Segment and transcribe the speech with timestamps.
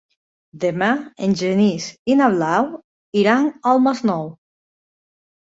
[0.61, 0.87] Demà
[1.27, 2.71] en Genís i na Blau
[3.25, 4.29] iran al Masnou.